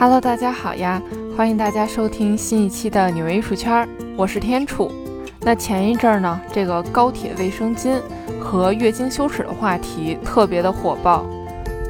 [0.00, 1.02] Hello，大家好呀！
[1.36, 4.92] 欢迎大家收听新一期的纽约艺术圈，我是天楚。
[5.40, 8.00] 那前一阵儿呢，这个高铁卫生巾
[8.40, 11.26] 和月经羞耻的话题特别的火爆。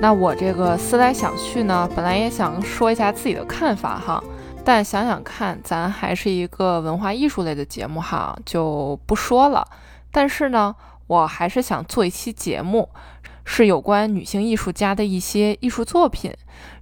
[0.00, 4.24] 那我这个思来想去呢，本来也想说一下自己的看法哈，
[4.64, 9.68] 但想想看，咱还是一个文化艺术类的节目哈，就不说了。
[10.10, 10.74] 但是呢，
[11.08, 12.88] 我还是想做一期节目。
[13.50, 16.30] 是有关女性艺术家的一些艺术作品，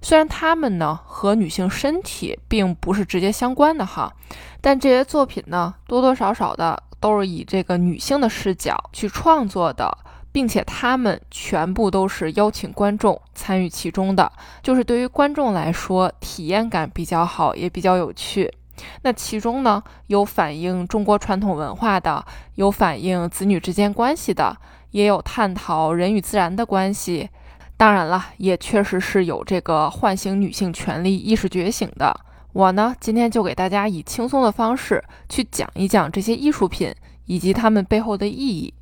[0.01, 4.13] 虽然他们呢和女性身体并不是直接相关的哈，
[4.59, 9.97] 但这些作品呢多多少少的都是以这个女性的视角去创作的，
[10.33, 14.29] 并且他们全部都是邀请观众参与其中的，
[14.61, 18.53] 就是对于观众来说体验感比较好，也比较有趣。
[19.03, 22.23] 那其中呢有反映中国传统文化的，
[22.55, 24.57] 有反映子女之间关系的。
[24.91, 27.29] 也有探讨人与自然的关系，
[27.75, 32.17] 当然了，也确实是有这个唤醒女性权利意识觉醒的。
[32.53, 36.91] 我呢，今天就给大家以轻松的方式去讲一讲这些艺术品
[37.25, 38.73] 以及它们背后的意义。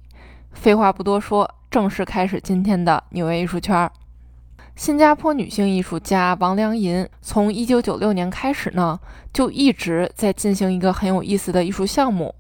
[0.54, 3.90] 废话不多说，正式开始今天的纽约艺术圈。
[4.78, 8.98] 新加坡女性艺术家王良银从1996年开始呢，
[9.34, 12.34] 就一直在进行一个很有意思的艺术项目，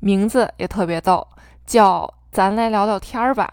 [0.00, 1.26] 名字也特别逗，
[1.64, 2.12] 叫。
[2.32, 3.46] 咱来聊聊天儿吧。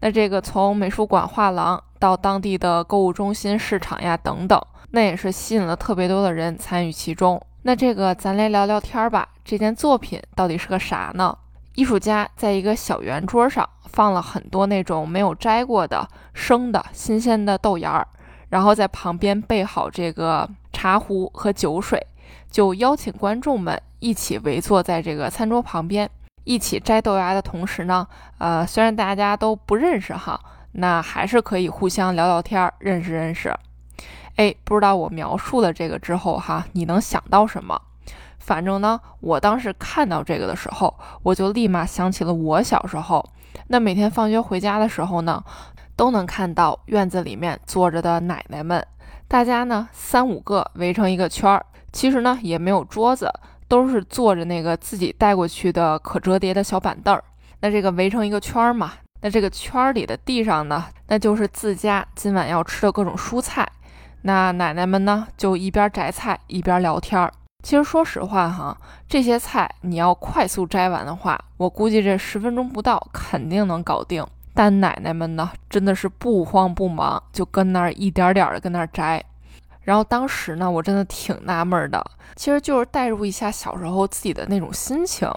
[0.00, 7.40] 那这个从美术馆、画廊到当地的购物中心、市场呀等等，那也是吸引了特别多的人参与其中。
[7.62, 11.34] 那这个咱来聊聊天儿吧，这件作品到底是个啥呢？
[11.76, 18.06] 艺术家在一个小圆桌上放了很多那种没有摘过的生的新鲜的豆芽儿，
[18.50, 21.98] 然后在旁边备好这个茶壶和酒水，
[22.50, 26.10] 就邀请观众们一起围坐在这个餐桌旁边。
[26.50, 28.04] 一起摘豆芽的同时呢，
[28.38, 30.40] 呃，虽然大家都不认识哈，
[30.72, 33.54] 那还是可以互相聊聊天，认识认识。
[34.34, 37.80] 哎，不知道我描述了这个之后哈，你能想到什么？
[38.40, 40.92] 反正呢，我当时看到这个的时候，
[41.22, 43.24] 我就立马想起了我小时候。
[43.68, 45.44] 那每天放学回家的时候呢，
[45.94, 48.84] 都能看到院子里面坐着的奶奶们，
[49.28, 53.32] 大家呢三五个围成一个圈儿，其实呢也没有桌子。
[53.70, 57.22] 都是坐着那个自己带过去的可折叠的小板凳儿，
[57.60, 63.64] 那这个围成一个圈儿嘛，那这个圈儿里的地上呢，那就是自家今晚要吃的各种蔬菜。
[64.22, 67.32] 那奶奶们呢，就一边摘菜一边聊天儿。
[67.62, 68.76] 其实说实话哈，
[69.08, 74.26] 这些菜你要快速摘完的话，我估计这十分钟不到肯定能搞定。
[74.52, 79.24] 但奶奶们呢，真的是不慌不忙，就跟那儿一点点的跟那儿摘。
[79.90, 82.00] 然后当时呢，我真的挺纳闷的，
[82.36, 85.28] 其实就是代入一下小时候自己的那种心情。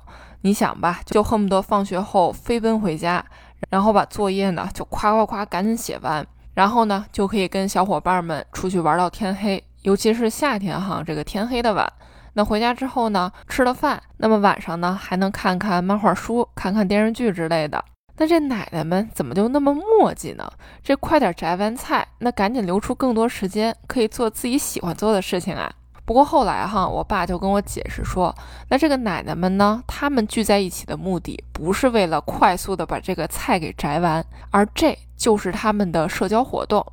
[0.42, 3.26] 你想吧，就恨不得放学后飞奔回家，
[3.72, 9.64] 然后把作业呢就夸夸夸赶紧写完，然后呢就可以跟小伙伴们出去玩到天黑。
[9.82, 11.92] 尤其是夏天哈，这个天黑的晚。
[12.34, 17.84] 那回家之后呢，吃了饭，那么晚上呢还能看看漫画书、看看电视剧之类的。
[18.18, 20.48] 那这奶奶们怎么就那么磨叽呢？
[20.84, 25.72] 这快点摘完菜，那赶紧留出更多时间，可以做自己喜欢做的事情啊。
[26.06, 28.36] 不过后来哈，我爸就跟我解释说，
[28.70, 36.86] 那这个奶奶们呢，他们聚在一起的目的不是为了快速的把这个菜给摘完，而这就是他们的社交活动，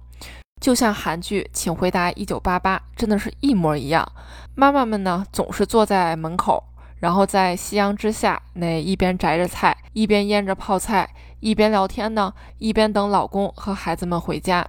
[0.60, 4.10] 就像韩剧《请回答一九八八》真的是一模一样。
[4.54, 6.62] 妈妈们呢，总是坐在门口。
[7.00, 11.08] 然后在夕阳之下，那一边摘着菜，一边腌着泡菜，
[11.40, 14.66] 一边聊天呢，一边等老公和孩子们回家。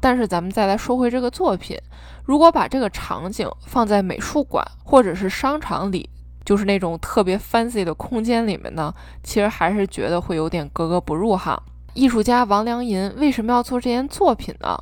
[0.00, 1.78] 但是咱们再来说回这个作品，
[2.24, 6.10] 如果把这个场景放在美术馆或者是商场里，
[6.44, 8.92] 就是那种特别 fancy 的空间里面呢，
[9.22, 11.62] 其实还是觉得会有点格格不入哈。
[11.94, 14.76] 艺术家王良银为什么要做这件作品呢？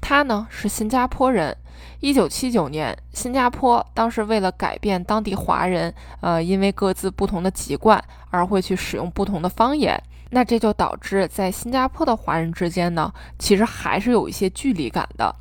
[0.00, 1.56] 他呢是新加坡人。
[2.00, 10.00] 一九七九年，新加坡当时为了改变当地华人，呃，因为各自不同的籍贯而会去使用不同的方言，
[10.30, 15.34] 那这就导致在新加坡的华人之间呢，其实还是有一些距离感的。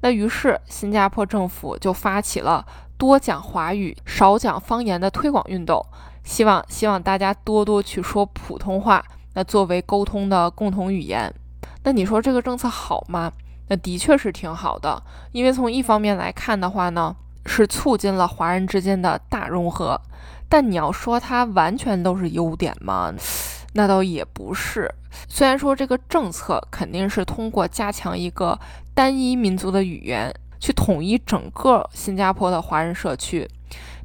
[0.00, 2.66] 那于是新加坡政府就发起了
[2.98, 5.84] 多讲华语、少讲方言的推广运动，
[6.22, 9.02] 希望希望大家多多去说普通话，
[9.32, 11.32] 那作为沟通的共同语言。
[11.82, 13.32] 那你说这个政策好吗？
[13.68, 15.02] 那的确是挺好的，
[15.32, 17.14] 因为从一方面来看的话呢，
[17.46, 20.00] 是促进了华人之间的大融合。
[20.48, 23.12] 但你要说它完全都是优点吗？
[23.72, 24.88] 那倒也不是。
[25.28, 28.58] 虽然说这个政策肯定是通过加强一个
[28.94, 33.48] 单一民族的语言，去统一整个新加坡的华人社区，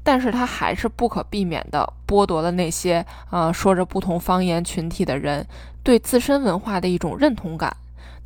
[0.04, 5.46] 但是它还是不可避免的剥夺了那些呃说着不同方言群体的人
[5.84, 7.76] 对自身文化的一种认同感。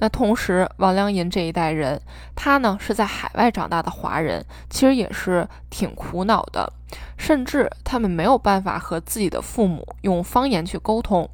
[0.03, 1.97] 那同时，王良银这一代人，
[2.35, 6.69] 他呢是在海外长大的华人，其实也是挺苦恼的，
[7.17, 11.29] 甚至他们没有办法和自己的父母用方言去沟通。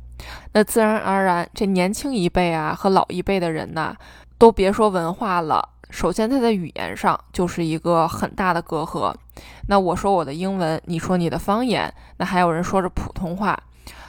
[0.53, 3.95] 那自然而然，这年轻一辈啊和老一辈的人呐，
[4.37, 9.11] 都别说文化了，首先他在语言上就是一个很大的隔阂。
[9.67, 13.59] 那我说我的英文，你说你的方言，那还有人说着普通话。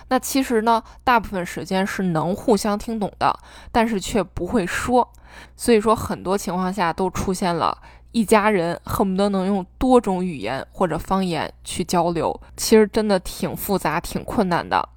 [0.09, 3.38] 那其实呢，大部分时间是能互相听懂的，
[3.71, 5.09] 但是却不会说。
[5.56, 7.77] 所以说，很多情况下都出现了
[8.11, 14.88] 一家人恨不得能用多种语言或者方言去交流，其实真的挺复杂、挺困难的。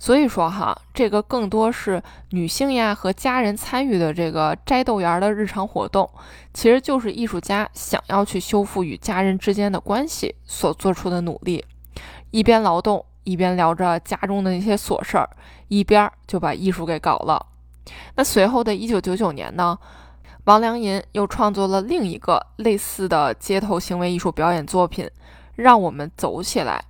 [0.00, 6.08] 所以说哈，这个更多是女性呀和家人参与的这个摘豆芽的日常活动，
[6.52, 11.64] 其实就是艺术家想要去修复与家人之间的关系所做出的努力，
[12.32, 13.04] 一边劳动。
[13.28, 15.28] 一边聊着家中的那些琐事儿，
[15.68, 17.44] 一边就把艺术给搞了。
[18.14, 19.78] 那随后的一九九九年呢，
[20.44, 25.04] 王良银又创作了另一个类似的街头行为艺术表演作品
[25.56, 26.82] 《让我们走起来》。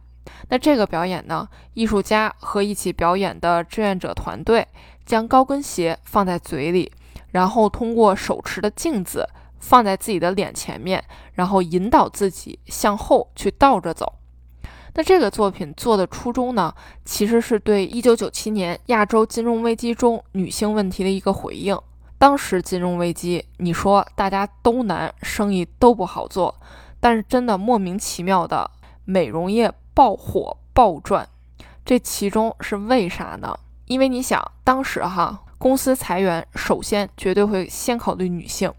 [0.49, 4.65] 那这个表演呢，艺术家和一起表演的志愿者团队
[5.05, 6.93] 将高跟鞋放在嘴里，
[7.33, 11.03] 然后通过手持的镜子放在自己的脸前面，
[11.33, 14.18] 然后引导自己向后去倒着走。
[14.99, 16.75] 那这个作品做的初衷呢，
[17.05, 21.79] 其实是对1997年亚洲金融危机中女性问题的一个回应。
[22.19, 26.53] 当时金融危机，你说大家都难，生意都不好做，
[26.99, 28.69] 但是真的莫名其妙的
[29.05, 31.29] 美容业爆火暴赚，
[31.85, 33.57] 这其中是为啥呢？
[33.87, 38.75] 因为你想，当时哈公司裁员，首先绝对会先考虑女性，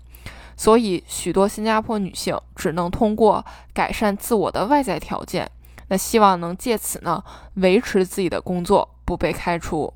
[0.57, 5.50] 所以许多新加坡女性只能通过改善自我的外在条件。
[5.89, 7.21] 那希望能借此呢
[7.56, 9.94] 维持自己的工作不被开除，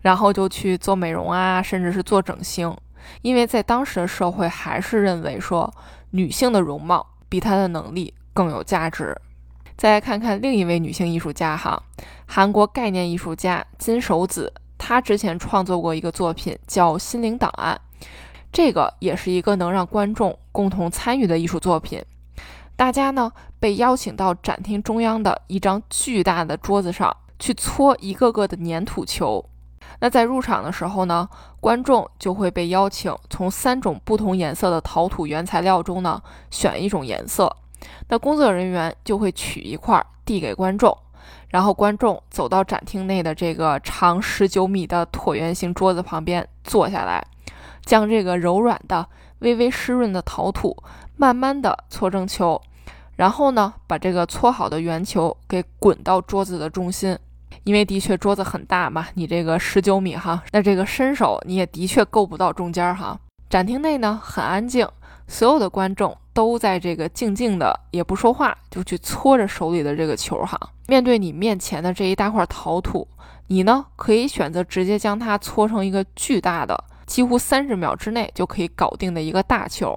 [0.00, 2.74] 然后就去做美容啊，甚至是做整形，
[3.22, 5.72] 因为在当时的社会还是认为说
[6.10, 9.16] 女性的容貌比她的能力更有价值。
[9.76, 11.82] 再来看看另一位女性艺术家哈，
[12.26, 17.80] 韩国概念艺术家金守子，她之前创作过一个作品叫《心灵档案》，
[18.52, 22.00] 这个也是一个能让观众共同参与的艺术作品。
[22.76, 23.30] 大家呢
[23.60, 29.44] 被邀请到展厅中央的一张巨大的桌子上去搓一个个的粘土球。
[30.00, 31.28] 那在入场的时候呢，
[31.60, 37.54] 观众就会被邀请从三种不同颜色的陶土原材料中呢选一种颜色。
[38.08, 40.96] 那工作人员就会取一块递给观众，
[41.48, 47.24] 然后观众走到展厅内的这个长十九米的椭圆形桌子旁边坐下来，
[47.84, 49.06] 将这个柔软的、
[49.40, 50.76] 微微湿润的陶土。
[51.16, 52.60] 慢慢的搓成球，
[53.16, 57.16] 然后呢，把这个搓好的圆球给滚到桌子的中心，
[57.62, 63.18] 因为的确桌子很大嘛，你这个十九米哈，那这个伸手你也的确够不到中间哈。
[63.48, 64.88] 展厅内呢很安静，
[65.28, 70.58] 所有的观众都在这个静静的也不说话，就去搓着手里的这个球哈。
[70.88, 73.06] 面对你面前的这一大块陶土，
[73.46, 79.96] 你呢可以选择直接将它搓成一个巨大的，几乎三十秒之内就可以搞定的一个大球。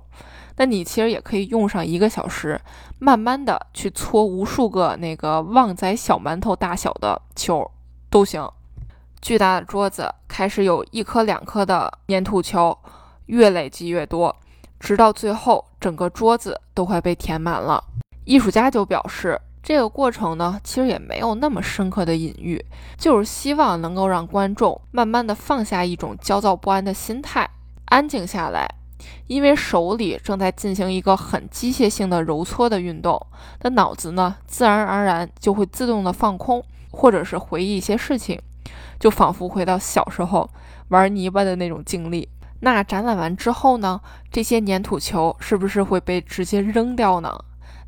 [0.57, 2.59] 那你其实也可以用上一个小时，
[2.99, 7.69] 慢慢的去搓无数个那个旺仔小馒头大小的球
[8.09, 8.47] 都行。
[9.21, 12.77] 巨大的桌子开始有一颗两颗的粘土球，
[13.27, 14.35] 越累积越多，
[14.79, 17.83] 直到最后整个桌子都快被填满了。
[18.25, 22.63] 艺术家就表示，这个过程呢，其实也没有那么深刻的隐喻，
[22.97, 27.49] 就是希望能够让观众慢慢的放下一种焦躁不安的心态，
[27.85, 28.67] 安静下来。
[29.27, 33.19] 因为手里正在进行一个很机械性的揉搓的运动，
[33.61, 38.39] 那脑子呢，自然而然就会自动的放空，或者是回忆一些事情，
[38.99, 40.49] 就仿佛回到小时候
[40.89, 42.27] 玩泥巴的那种经历。
[42.61, 47.37] 那展览完之后呢，这些粘土球是不是会被直接扔掉呢？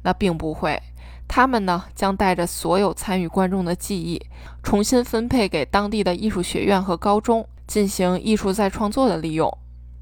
[0.04, 0.82] 那并不会，
[1.28, 4.22] 他们呢将带着所有参与观众的记忆，
[4.62, 9.52] 重新分配给当地的艺术学院和高中，进行艺术再创作的利用。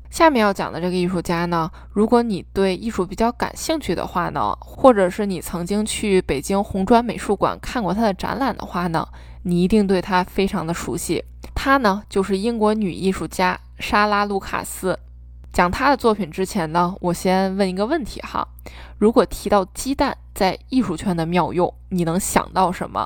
[0.10, 9.08] 下面要讲的这个艺术家呢，如果你对艺术比较感兴趣的话呢，或者是你曾经去北京红砖美术馆看过他的展览的话呢，
[9.44, 11.24] 你一定对他非常的熟悉。
[11.54, 14.98] 他呢，就是英国女艺术家莎拉·卢卡斯。
[15.54, 18.48] 讲她的作品之前呢，我先问一个问题哈：
[19.00, 23.04] 如果提到鸡蛋在艺术圈的妙用，你能想到什么？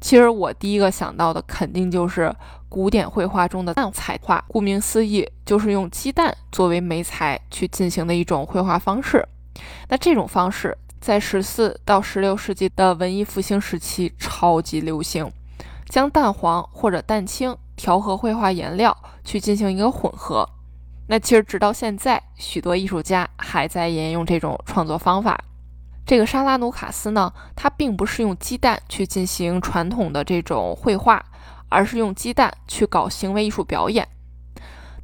[0.00, 2.34] 其实我第一个想到的肯定就是
[2.76, 9.26] 古典绘画中的蛋彩画，顾名思义，就是用鸡蛋作为媒材去进行的一种绘画方式。
[9.88, 15.32] 那这种方式在十四到十六世纪的文艺复兴时期超级流行，
[15.88, 20.46] 将蛋黄或者蛋清调和绘画颜料去进行一个混合。
[21.08, 25.42] 那其实直到现在，许多艺术家还在沿用这种创作方法。
[26.04, 31.24] 这个沙拉努卡斯呢，他并不是用鸡蛋去进行传统的这种绘画，
[31.68, 34.06] 而是用鸡蛋去搞行为艺术表演。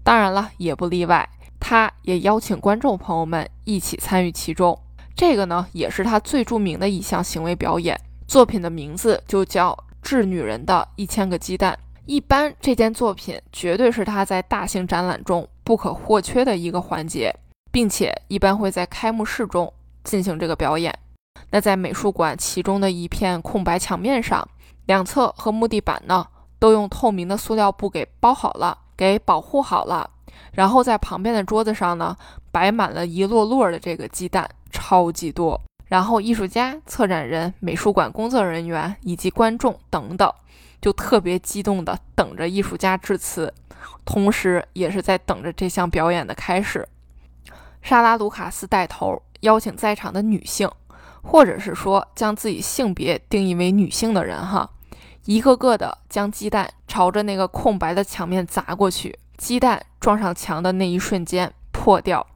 [0.03, 1.29] 当然了，也不例外，
[1.61, 4.79] 他也邀请观众朋友们一起参与其中。
[5.15, 8.01] 这个呢，也是他最著名的一项行为表演。
[8.27, 11.73] 作品的名字就叫《致女人的一千个鸡蛋》。
[12.07, 17.35] 一般这件作品绝对是他在大型展览中不可或缺的一个环节，
[17.71, 19.73] 并且一般会在开幕式中。
[20.05, 20.93] 进行这个表演。
[21.51, 24.45] 那在美术馆其中的一片空白墙面上，
[24.87, 26.27] 两侧和木地板呢，
[26.63, 30.09] 都用透明的塑料布给包好了，给保护好了。
[30.53, 32.17] 然后在旁边的桌子上呢，
[32.53, 35.61] 摆满了一摞摞的这个鸡蛋，超级多。
[35.87, 40.33] 然后艺术家、策展人、美术馆工作人员以及观众等等，
[40.81, 43.53] 就特别激动地等着艺术家致辞，
[44.05, 46.89] 同时也是在等着这项表演的开始。
[47.83, 49.21] 莎拉·卢卡斯带头。
[49.41, 50.71] 邀请在场的女性，
[51.21, 54.71] 或者是说将自己性别定义为女性的人，哈，
[55.25, 59.19] 一个个的将鸡蛋朝着那个空白的墙面砸过去。
[59.39, 62.27] 鸡蛋撞上墙的那一瞬间破掉，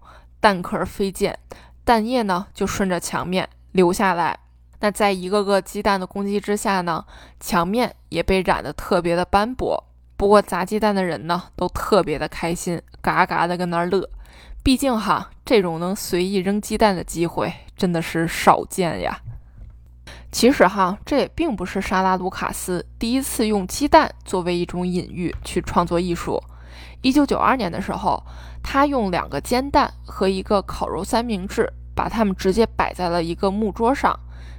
[0.40, 1.36] 蛋壳飞溅，
[1.84, 4.38] 蛋液呢就顺着墙面流下来。
[4.80, 7.04] 那在一个个鸡蛋的攻击之下呢，
[7.40, 9.84] 墙面也被染得特别的斑驳。
[10.16, 14.08] 不过砸鸡蛋的人呢都特别的开心，嘎嘎的跟那儿乐。
[14.62, 19.20] 毕竟哈，这种能随意扔鸡蛋的机会真的是少见呀。
[20.36, 26.38] 其实哈，这也并不是莎拉·卢卡斯第一次用鸡蛋作为一种隐喻去创作艺术。
[27.00, 28.22] 一九九二年的时候，
[28.62, 34.14] 他用两个煎蛋和一个烤肉三明治，把它们直接摆在了一个木桌上，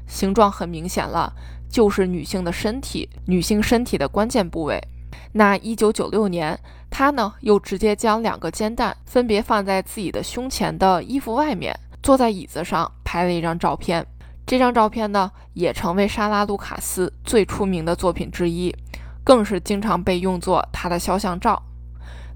[0.07, 1.31] 形状很明显了，
[1.69, 4.81] 就是女性的身体，女性身体的关键部位。
[5.33, 6.59] 那一九九六年。
[6.89, 14.03] 他呢，又直接将两个煎蛋分别放在自己的胸前的衣服外面，坐在椅子上拍了一张照片。
[14.47, 18.73] 这张照片呢，也成为莎拉·卢卡斯最出名的作品之一，
[19.21, 21.61] 更是经常被用作他的肖像照。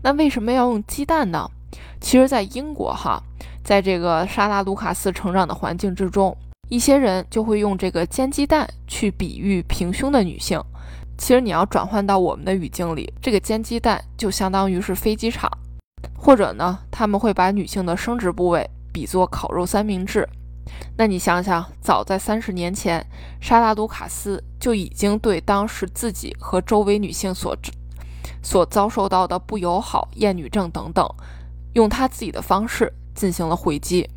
[0.04, 1.50] 那为什么要用鸡蛋呢？
[2.02, 3.24] 其实，在英国哈，
[3.64, 6.36] 在这个莎拉·卢卡斯成长的环境之中，
[6.68, 10.62] 一些人就会用这个煎鸡蛋去比喻平胸的女性。
[11.18, 15.50] 其实你要转换到我们的语境里，这个煎鸡蛋就相当于是飞机场，
[16.14, 20.28] 或者呢，他们会把女性的生殖部位比作烤肉三明治。
[20.98, 23.06] 那你想想，早在三十年前，
[23.40, 27.58] 莎拉·卢卡斯就已经对当时自己和周围女性所
[28.44, 31.08] 所遭受到的不友好、厌女症等等，
[31.74, 34.10] 用他自己的方式进行了回击。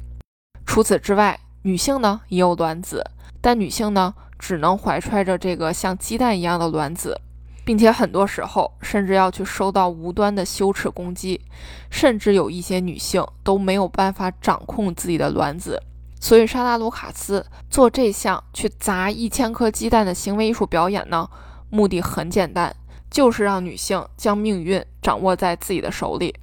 [0.67, 3.05] 除此之外，女性呢也有卵子，
[3.41, 4.15] 但女性呢？
[4.37, 7.19] 只能怀揣着这个像鸡蛋一样的卵子，
[7.65, 11.41] 并且很多时候甚至要去受到无端的羞耻攻击，
[11.89, 15.81] 甚至有一些女性都没有办法掌控自己的卵子。
[16.25, 21.29] 所以，莎拉·卢卡斯做这项去砸一千颗鸡蛋的行为艺术表演呢，
[21.69, 22.75] 目的很简单，
[23.11, 26.35] 就是让女性将命运掌握在自己的手里。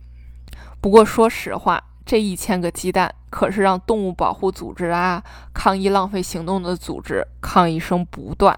[0.80, 1.84] 不过，说实话。
[2.06, 8.56] 这一千个鸡蛋可是让动物保护组织啊、抗议浪费行动的组织抗议声不断。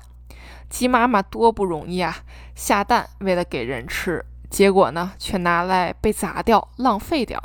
[0.70, 2.18] 鸡妈妈多不容易啊，
[2.53, 7.42] 下蛋为了给人吃，结果呢却拿来被砸掉、浪费掉。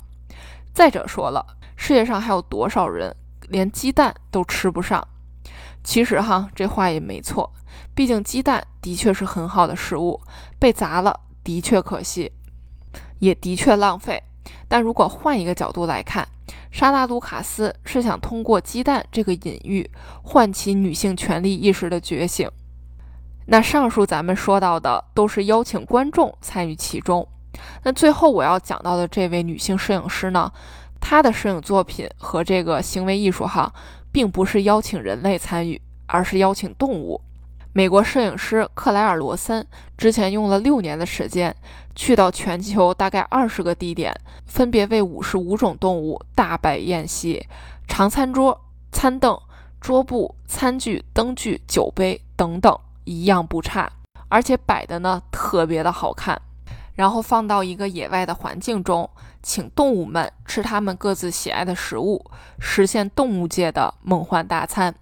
[0.72, 3.14] 再者说了，世界上还有多少人
[3.48, 5.06] 连鸡蛋都吃不上？
[5.82, 7.50] 其实哈，这话也没错，
[7.94, 10.20] 毕竟鸡蛋的确是很好的食物，
[10.58, 12.32] 被砸了的确可惜，
[13.20, 14.22] 也的确浪费。
[14.66, 16.26] 但如果换一个角度来看，
[16.70, 19.90] 莎拉·卢卡斯是想通过鸡蛋这个隐喻，
[20.22, 22.50] 唤起女性权利意识的觉醒。
[23.46, 27.26] 那上述咱们说到的都是邀请观众参与其中。
[27.82, 30.52] 那最后我要讲到的这位女性摄影师呢，
[31.10, 33.72] 他的摄影作品和这个行为艺术哈，
[34.12, 37.18] 并不是邀请人类参与，而是邀请动物。
[37.72, 41.56] 美国摄影师克莱尔·罗森之前用了六年的时间，
[41.94, 47.42] 去到全球大概二十个地点，分别为五十五种动物大摆宴席，
[47.86, 48.60] 长餐桌、
[48.92, 49.40] 餐凳、
[49.80, 53.90] 桌布、餐具、灯具、酒杯等等，一样不差，
[54.28, 56.38] 而且摆的呢特别的好看。
[56.92, 59.08] 然后放到一个野外的环境中，
[59.42, 62.24] 请动物们吃它们各自喜爱的食物，
[62.58, 64.94] 实现动物界的梦幻大餐。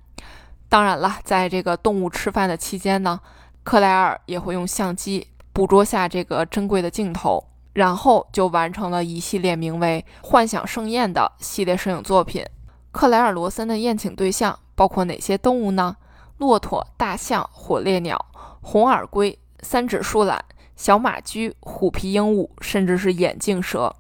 [0.69, 3.21] 当然了，在这个动物吃饭的期间呢，
[3.63, 12.45] 克莱尔也会用相机捕捉下这个珍贵的镜头，然后就完成了一系列名为《幻想盛宴》的系列摄影作品。
[12.91, 15.97] 克莱尔·罗森的宴请对象包括哪些动物呢？
[16.39, 18.27] 骆驼、大象、火烈鸟、
[18.61, 23.95] 红耳龟、三指树懒、小马驹、虎皮鹦鹉，甚至是眼镜蛇。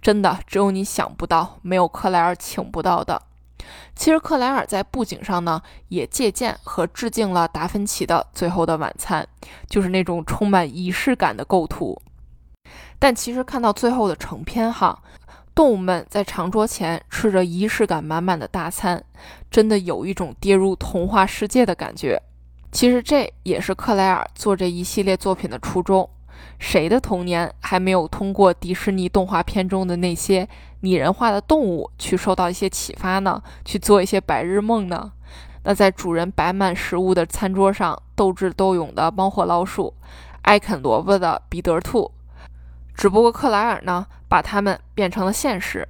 [0.00, 3.22] 真的只有你想不到，没有克莱尔请不到的。
[3.94, 9.26] 其实克莱尔在布景上呢，也借鉴和致敬了达芬奇的《最后的晚餐》，
[9.68, 12.00] 就是那种充满仪式感的构图。
[12.98, 15.02] 但其实看到最后的成片哈，
[15.54, 19.04] 动物们在长桌前吃着仪式感满满的大餐，
[19.50, 22.22] 真的有一种跌入童话世界的感觉。
[22.70, 26.08] 其实这也是克莱尔做这一系列作品的初衷。
[26.58, 30.48] 谁的童年还没有通过迪士尼动画片中的那些
[30.80, 33.42] 拟人化的动物去受到一些启发呢？
[33.64, 35.12] 去做一些白日梦呢？
[35.64, 39.92] 那在主人摆满食物的餐桌上斗智斗勇的猫和老鼠，
[40.42, 42.10] 爱啃萝卜的彼得兔，
[42.94, 45.86] 只不过克莱尔呢，把它们变成了现实。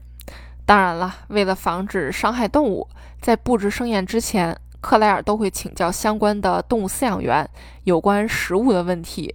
[0.66, 2.88] 当然了，为了防止伤害动物，
[3.20, 7.48] 在布置盛宴之前，克莱尔都会请教相关的动物饲养员
[7.84, 9.34] 有关食物的问题。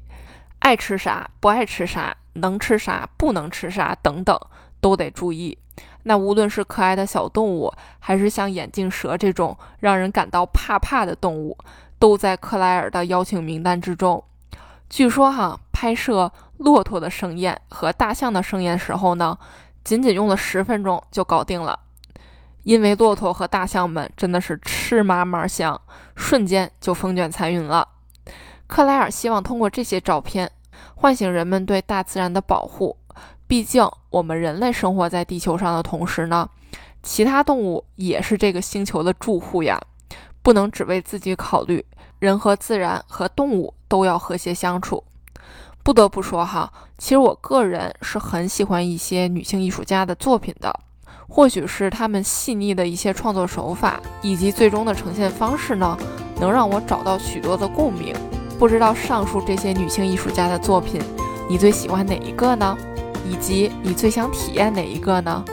[0.64, 4.40] 爱吃啥，不爱吃啥，能吃啥，不能吃啥，等等，
[4.80, 5.58] 都得注意。
[6.04, 11.58] 那无论是可爱的小动物，还是像眼镜蛇这种让人感到怕怕的动物，
[12.00, 14.24] 都在克莱尔的邀请名单之中。
[14.90, 19.38] 据说哈，拍摄骆驼的盛宴和大象的盛宴时候呢，
[19.84, 21.78] 仅仅用了十分钟就搞定了，
[22.64, 25.82] 因为骆驼和大象们真的是吃嘛嘛香，
[26.16, 27.90] 瞬间就风卷残云了。
[28.68, 30.50] 克莱尔希望通过这些照片，
[30.96, 32.98] 唤醒人们对大自然的保护。
[33.46, 36.50] 毕竟，我们人类生活在地球上的同时呢，
[37.04, 39.80] 其他动物也是这个星球的住户呀，
[40.42, 41.86] 不能只为自己考虑。
[42.20, 45.04] 人和自然和动物都要和谐相处。
[45.84, 50.74] 不得不说哈，其实我个人是很喜欢一些女性艺术家的作品的，
[51.28, 55.98] 或许是她们细腻的一些创作手法以及最终的呈现方式呢，
[56.40, 58.16] 能让我找到许多的共鸣。
[58.58, 61.02] 不知道上述这些女性艺术家的作品，
[61.50, 62.78] 你最喜欢哪一个呢？
[63.30, 65.44] 以及你最想体验哪一个呢？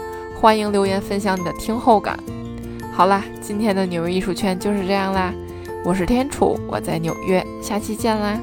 [0.40, 2.18] 欢迎留言分享你的听后感。
[2.92, 5.32] 好啦，今天的纽约艺术圈就是这样啦。
[5.84, 8.38] 我是天楚，我在纽约，下期见啦。